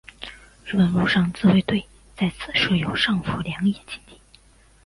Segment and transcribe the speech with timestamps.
[0.65, 1.85] 日本陆上自卫队
[2.17, 4.19] 在此设有上富良野基地。